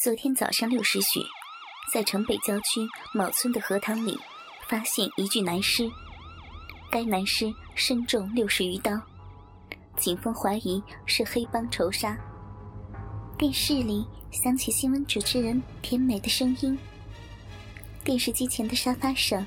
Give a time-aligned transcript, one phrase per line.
[0.00, 1.18] 昨天早上六时许，
[1.92, 4.16] 在城北郊区某村的荷塘里，
[4.68, 5.90] 发现一具男尸。
[6.88, 8.92] 该男尸身中六十余刀，
[9.96, 12.16] 警方怀疑是黑帮仇杀。
[13.36, 16.78] 电视里响起新闻主持人甜美的声音。
[18.04, 19.44] 电视机前的沙发上，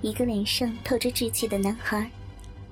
[0.00, 2.10] 一个脸上透着稚气的男孩，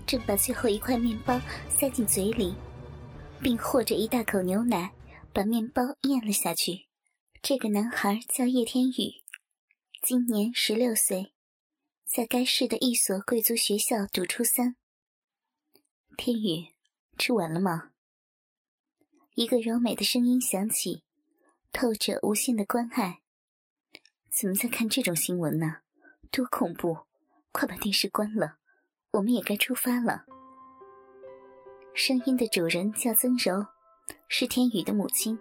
[0.07, 2.55] 正把最后一块面包塞进嘴里，
[3.43, 4.91] 并和着一大口牛奶，
[5.35, 6.87] 把面包咽了下去。
[7.47, 9.21] 这个男孩叫叶天宇，
[10.03, 11.35] 今年十六岁，
[12.07, 14.77] 在该市的一所贵族学校读初三。
[16.17, 16.73] 天宇，
[17.19, 17.91] 吃完了吗？
[19.35, 21.05] 一个柔美的声音响起，
[21.71, 23.21] 透着无限的关爱。
[24.31, 25.83] 怎么在看这种新闻呢？
[26.31, 27.01] 多恐怖！
[27.53, 28.57] 快把电视关了，
[29.11, 30.25] 我们也该出发了。
[31.93, 33.67] 声音的主人叫曾柔，
[34.29, 35.39] 是天宇的母亲。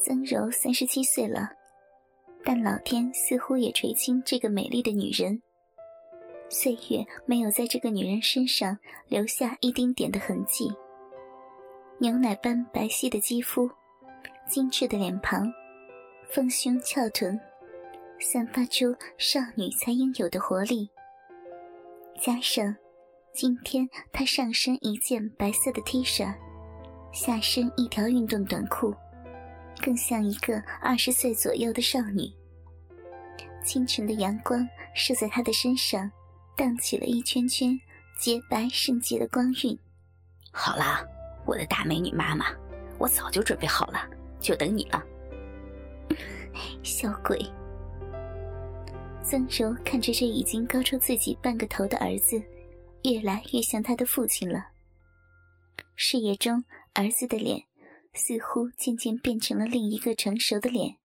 [0.00, 1.50] 曾柔三十七岁了，
[2.44, 5.42] 但老天似乎也垂青这个美丽的女人。
[6.48, 10.72] 岁月没有在这个女人身上留下一丁点的痕迹。
[11.98, 13.68] 牛奶般白皙的肌肤，
[14.46, 15.52] 精致的脸庞，
[16.30, 17.38] 丰胸翘臀，
[18.20, 20.88] 散发出少女才应有的活力。
[22.20, 22.74] 加上
[23.32, 26.32] 今天她上身一件白色的 T 恤，
[27.12, 28.94] 下身一条运动短裤。
[29.82, 32.30] 更像一个二十岁左右的少女。
[33.64, 36.10] 清晨的阳光射在她的身上，
[36.56, 37.78] 荡起了一圈圈
[38.18, 39.78] 洁白圣洁的光晕。
[40.52, 41.04] 好啦，
[41.44, 42.46] 我的大美女妈妈，
[42.98, 44.08] 我早就准备好了，
[44.40, 45.04] 就等你了。
[46.82, 47.38] 小鬼。
[49.22, 52.42] 曾柔看着这已经高出自己半个头的儿子，
[53.04, 54.66] 越来越像他的父亲了。
[55.96, 57.67] 视野中，儿子的脸。
[58.18, 60.98] 似乎渐渐变成了另一个成熟的脸。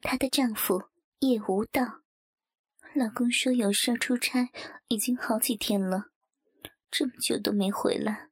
[0.00, 0.84] 她的丈夫
[1.18, 2.00] 叶无道，
[2.94, 4.50] 老公说有事出差，
[4.88, 6.10] 已经好几天了，
[6.90, 8.28] 这么久都没回来，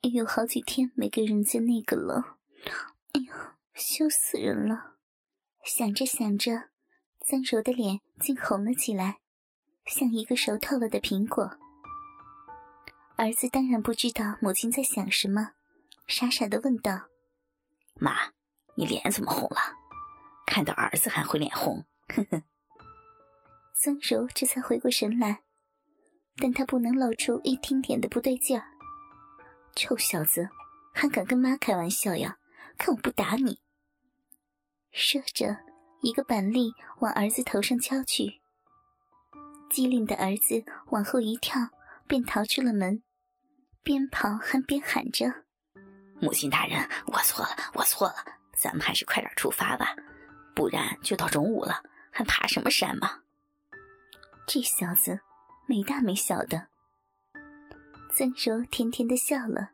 [0.00, 2.38] 也有好几天没跟人家那个了。
[3.12, 4.96] 哎呀，羞死人了！
[5.64, 6.70] 想着想着，
[7.20, 9.20] 曾柔的脸竟红了起来，
[9.84, 11.58] 像一个熟透了的苹果。
[13.16, 15.52] 儿子当然不知道母亲在想什么。
[16.10, 17.02] 傻傻的问道
[17.94, 18.32] ：“妈，
[18.74, 19.76] 你脸怎么红了？
[20.44, 22.42] 看到儿子还会脸红？”呵呵。
[23.76, 25.44] 孙柔这才回过神来，
[26.36, 28.66] 但他不能露出一丁点的不对劲儿。
[29.76, 30.48] 臭小子，
[30.92, 32.38] 还敢跟妈开玩笑呀？
[32.76, 33.60] 看我不打你！
[34.90, 35.58] 说着，
[36.02, 38.40] 一个板栗往儿子头上敲去。
[39.70, 41.68] 机灵的儿子往后一跳，
[42.08, 43.04] 便逃出了门，
[43.84, 45.44] 边跑还边喊着。
[46.20, 48.16] 母亲大人，我错了，我错了，
[48.56, 49.96] 咱们还是快点出发吧，
[50.54, 53.20] 不然就到中午了，还爬什么山嘛？
[54.46, 55.20] 这小子
[55.66, 56.68] 没大没小的。
[58.12, 59.70] 曾柔甜甜的笑了。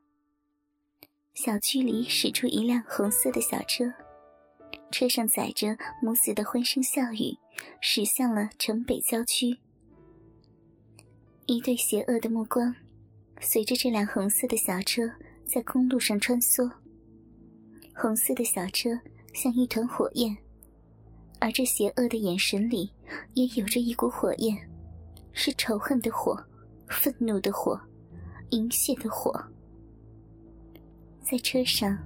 [1.34, 3.92] 小区里驶出一辆红色的小车，
[4.90, 7.36] 车上载着母子的欢声笑语，
[7.80, 9.58] 驶向了城北郊区。
[11.46, 12.74] 一对邪恶的目光，
[13.40, 15.10] 随着这辆红色的小车。
[15.46, 16.68] 在公路上穿梭，
[17.94, 18.90] 红色的小车
[19.32, 20.36] 像一团火焰，
[21.38, 22.92] 而这邪恶的眼神里
[23.34, 24.56] 也有着一股火焰，
[25.32, 26.36] 是仇恨的火，
[26.88, 27.80] 愤怒的火，
[28.50, 29.32] 淫亵的火。
[31.22, 31.96] 在车上，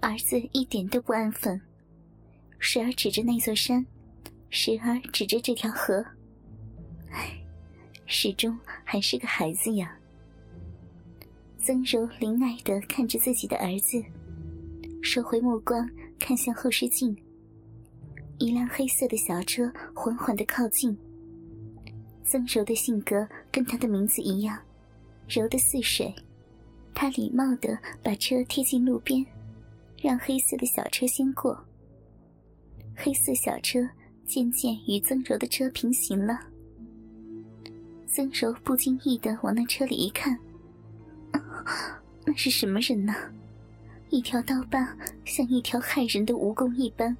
[0.00, 1.60] 儿子一点都不安分，
[2.58, 3.84] 时而指着那座山，
[4.48, 6.02] 时而指着这条河，
[7.10, 7.38] 唉，
[8.06, 9.94] 始终还是个孩子呀。
[11.60, 14.02] 曾柔怜爱的看着自己的儿子，
[15.02, 15.88] 收回目光，
[16.18, 17.16] 看向后视镜。
[18.38, 20.96] 一辆黑色的小车缓缓的靠近。
[22.24, 24.58] 曾柔的性格跟他的名字一样，
[25.28, 26.14] 柔的似水。
[26.94, 29.24] 他礼貌的把车贴近路边，
[30.00, 31.58] 让黑色的小车先过。
[32.94, 33.80] 黑色小车
[34.24, 36.38] 渐渐与曾柔的车平行了。
[38.06, 40.38] 曾柔不经意的往那车里一看。
[42.24, 43.14] 那 是什么人呢？
[44.10, 47.14] 一条刀疤像一条害人的蜈蚣一般，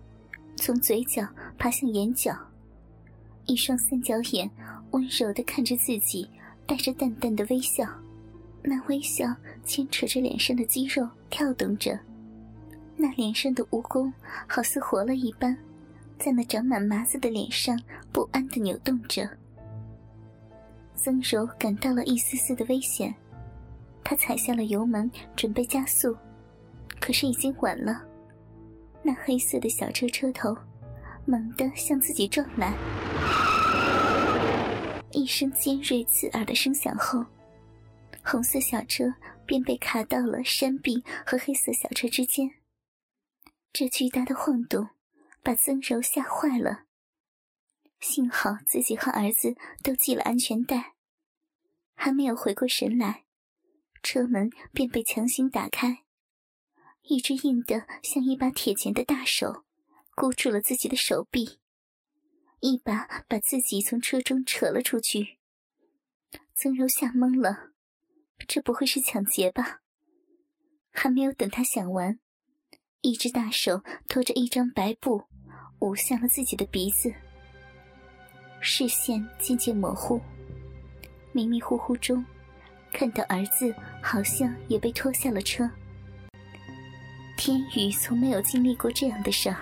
[0.57, 1.27] 从嘴角
[1.59, 2.35] 爬向眼角，
[3.45, 4.51] 一双三角眼
[4.93, 6.29] 温柔的看着自己，
[6.67, 7.87] 带着淡淡的微笑。
[8.63, 9.27] 那微笑
[9.65, 11.99] 牵扯着脸上的肌肉跳动着，
[12.97, 14.11] 那脸上的蜈蚣
[14.47, 15.57] 好似活了一般，
[16.19, 17.79] 在那长满麻子的脸上
[18.13, 19.29] 不安的扭动着。
[20.97, 23.15] 曾柔感到了一丝丝的危险。
[24.09, 26.17] 他踩下了油门，准备加速，
[26.99, 28.03] 可是已经晚了。
[29.03, 30.57] 那黑色的小车车头
[31.27, 32.73] 猛地向自己撞来，
[35.11, 37.23] 一声尖锐刺耳的声响后，
[38.25, 39.13] 红色小车
[39.45, 42.51] 便被卡到了山壁和黑色小车之间。
[43.75, 44.89] 这巨大的晃动
[45.43, 46.85] 把曾柔吓坏了。
[48.01, 50.95] 幸好自己和儿子都系了安全带，
[51.95, 53.25] 还没有回过神来，
[54.03, 56.05] 车门便被强行打开，
[57.03, 59.65] 一只硬的像一把铁钳的大手
[60.15, 61.59] 箍住了自己的手臂，
[62.61, 65.39] 一把把自己从车中扯了出去。
[66.55, 67.71] 曾柔吓懵了，
[68.47, 69.81] 这不会是抢劫吧？
[70.91, 72.19] 还没有等他想完，
[73.01, 75.25] 一只大手拖着一张白布
[75.79, 77.15] 捂向了自己的鼻子。
[78.61, 80.21] 视线渐渐模糊，
[81.33, 82.25] 迷迷糊糊中，
[82.93, 85.69] 看到儿子好像也被拖下了车。
[87.37, 89.57] 天宇从没有经历过这样的事儿。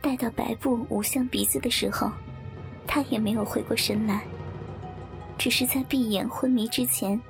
[0.00, 2.10] 待到白布捂向鼻子的时候，
[2.86, 4.22] 他也没有回过神来，
[5.36, 7.20] 只是在闭眼昏迷之前，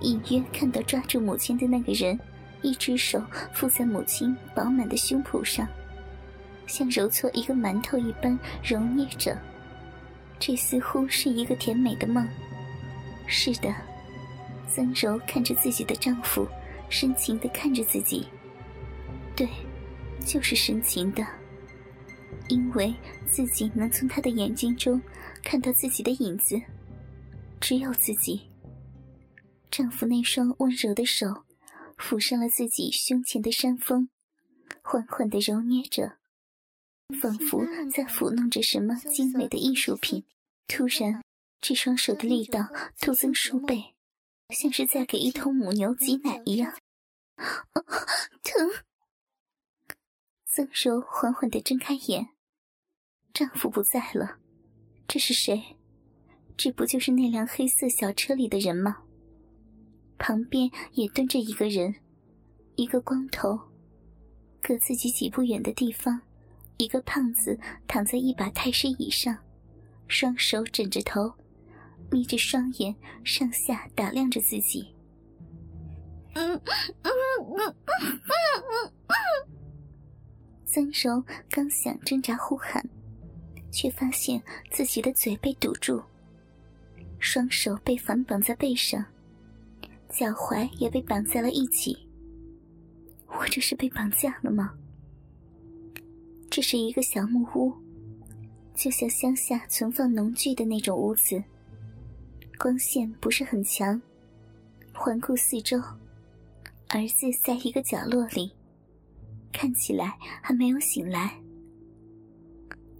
[0.00, 2.18] 隐约看到抓住母亲的那个人，
[2.62, 5.68] 一只手附在母亲饱满的胸脯上，
[6.66, 9.36] 像揉搓一个馒头一般揉捏着。
[10.38, 12.26] 这似乎是一个甜美的梦。
[13.26, 13.74] 是的，
[14.70, 16.46] 曾柔看着自己的丈夫，
[16.88, 18.26] 深情的看着自己。
[19.36, 19.48] 对，
[20.24, 21.26] 就是深情的，
[22.48, 22.94] 因为
[23.26, 25.00] 自己能从他的眼睛中
[25.42, 26.60] 看到自己的影子，
[27.60, 28.42] 只有自己。
[29.70, 31.44] 丈夫那双温柔的手
[31.96, 34.08] 抚上了自己胸前的山峰，
[34.82, 36.18] 缓缓的揉捏着。
[37.20, 40.24] 仿佛在抚弄着什么精美的艺术品。
[40.68, 41.22] 突然，
[41.60, 42.68] 这双手的力道
[43.00, 43.94] 突增数倍，
[44.50, 46.74] 像是在给一头母牛挤奶一样。
[48.42, 48.70] 疼！
[50.46, 52.28] 曾柔缓缓地睁开眼，
[53.32, 54.38] 丈夫不在了。
[55.06, 55.76] 这是谁？
[56.56, 58.98] 这不就是那辆黑色小车里的人吗？
[60.18, 61.94] 旁边也蹲着一个人，
[62.76, 63.58] 一个光头。
[64.60, 66.20] 隔自己几步远的地方。
[66.76, 69.36] 一个胖子躺在一把太师椅上，
[70.08, 71.30] 双手枕着头，
[72.10, 74.94] 眯着双眼，上下打量着自己。
[76.34, 76.60] 嗯
[80.64, 82.88] 曾柔刚想挣扎呼喊，
[83.72, 84.40] 却发现
[84.70, 86.00] 自己的嘴被堵住，
[87.18, 89.04] 双手被反绑在背上，
[90.08, 91.98] 脚踝也被绑在了一起。
[93.26, 94.72] 我这是被绑架了吗？
[96.48, 97.72] 这是一个小木屋，
[98.74, 101.42] 就像乡下存放农具的那种屋子。
[102.62, 103.98] 光线不是很强，
[104.92, 105.78] 环顾四周，
[106.88, 108.52] 儿子在一个角落里，
[109.50, 111.34] 看起来还没有醒来。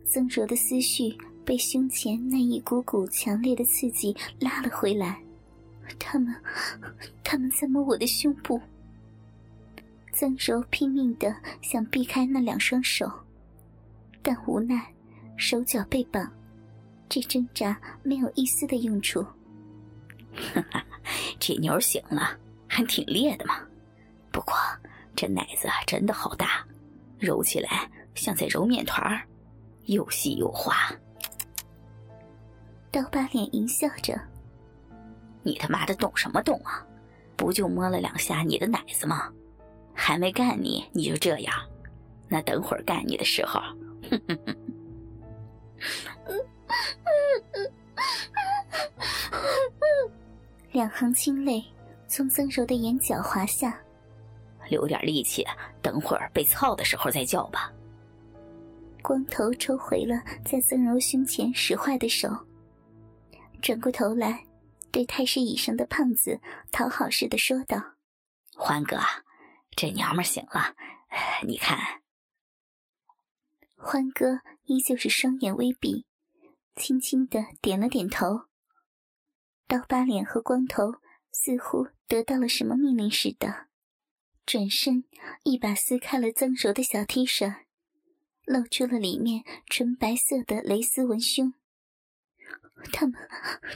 [0.07, 1.15] 曾柔的思绪
[1.45, 5.21] 被胸前那一股股强烈的刺激拉了回来，
[5.99, 6.35] 他们，
[7.23, 8.59] 他们在摸我的胸部。
[10.11, 13.13] 曾柔拼命的想避开那两双手。
[14.23, 14.91] 但无奈，
[15.37, 16.33] 手脚被绑，
[17.11, 19.23] 这挣扎没有一丝的用处。
[20.35, 20.85] 哈 哈，
[21.39, 23.61] 这妞醒了，还挺烈的嘛。
[24.31, 24.55] 不过
[25.17, 26.65] 这奶子真的好大，
[27.19, 29.23] 揉起来像在揉面团儿，
[29.87, 30.75] 又细又滑。
[32.91, 34.21] 刀疤脸淫笑着
[35.43, 36.85] ：“你他妈的懂什么懂啊？
[37.37, 39.31] 不就摸了两下你的奶子吗？
[39.95, 41.55] 还没干你你就这样？
[42.29, 43.61] 那等会儿干你的时候……”
[50.81, 51.63] 两行清泪
[52.09, 53.79] 从曾柔的眼角滑下，
[54.71, 55.45] 留点力气，
[55.83, 57.71] 等会儿被操的时候再叫吧。
[59.03, 62.31] 光头抽回了在曾柔胸前使坏的手，
[63.61, 64.43] 转过头来
[64.91, 66.41] 对太师椅上的胖子
[66.73, 67.77] 讨好似的说道
[68.57, 68.97] ：“欢哥，
[69.77, 70.75] 这娘们醒了，
[71.47, 71.79] 你看。”
[73.77, 76.07] 欢哥依旧是双眼微闭，
[76.75, 78.47] 轻轻的点了点头。
[79.71, 80.97] 刀疤脸和光头
[81.31, 83.69] 似乎得到了什么命令似的，
[84.45, 85.05] 转身
[85.45, 87.55] 一把撕开了曾柔的小 T 恤，
[88.45, 91.55] 露出了里面纯白色的蕾丝文胸。
[92.93, 93.15] 他们，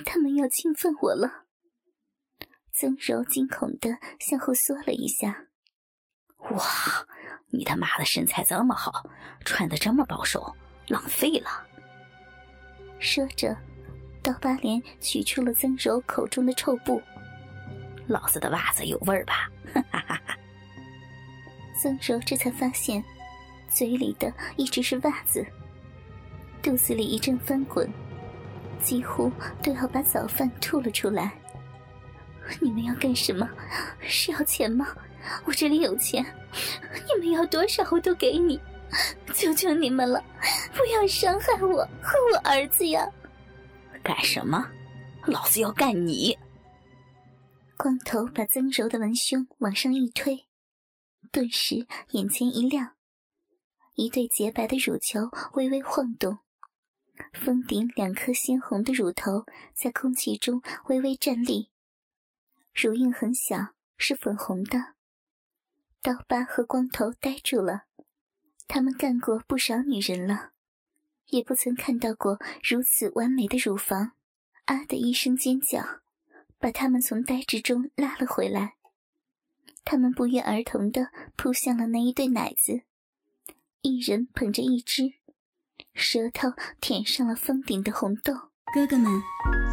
[0.04, 1.44] 他们要侵犯我了！
[2.72, 5.46] 曾柔惊恐的向后缩了一下。
[6.38, 7.06] 哇！
[7.50, 9.08] 你他妈的身材这么好，
[9.44, 10.56] 穿的这么保守，
[10.88, 11.68] 浪费了。
[12.98, 13.56] 说着，
[14.24, 17.00] 刀疤脸取出了曾柔口中的臭布。
[18.06, 19.50] 老子的袜子有味儿吧？
[19.74, 20.20] 哈哈哈！
[21.80, 23.04] 曾柔这才发现，
[23.68, 25.46] 嘴里的一直是袜子，
[26.62, 27.86] 肚子里一阵翻滚，
[28.82, 29.30] 几乎
[29.62, 31.30] 都要把早饭吐了出来。
[32.60, 33.46] 你们要干什么？
[34.00, 34.86] 是要钱吗？
[35.44, 36.24] 我这里有钱，
[37.14, 38.58] 你们要多少我都给你。
[39.34, 40.22] 求求你们了，
[40.72, 43.06] 不要伤害我和我儿子呀！
[44.04, 44.70] 干什么？
[45.26, 46.38] 老子要干你！
[47.78, 50.46] 光头把曾柔的文胸往上一推，
[51.32, 52.96] 顿时眼前一亮，
[53.94, 56.40] 一对洁白的乳球微微晃动，
[57.32, 61.70] 峰顶两颗鲜红的乳头在空气中微微站立，
[62.74, 64.94] 乳晕很小，是粉红的。
[66.02, 67.84] 刀疤和光头呆住了。
[68.68, 70.50] 他们干过不少女人了，
[71.28, 74.12] 也不曾看到过如此完美的乳房。
[74.66, 76.00] 啊的一声尖叫，
[76.58, 78.76] 把他们从呆滞中拉了回来。
[79.84, 82.82] 他们不约而同地扑向了那一对奶子，
[83.82, 85.12] 一人捧着一只，
[85.92, 88.32] 舌头舔上了峰顶的红豆。
[88.72, 89.22] 哥哥们，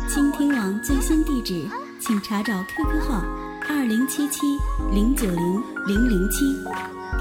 [0.09, 1.65] 倾听网最新地址，
[2.01, 3.21] 请查找 QQ 号
[3.69, 4.57] 二零七七
[4.93, 6.45] 零九零零零七。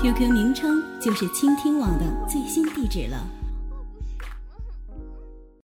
[0.03, 3.40] QQ 名称就是倾听网的最新地址了。